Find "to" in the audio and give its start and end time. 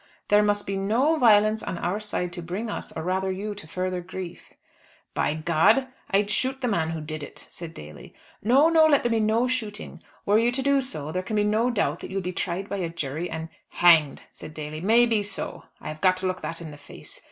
2.33-2.41, 3.53-3.67, 10.53-10.63, 16.17-16.25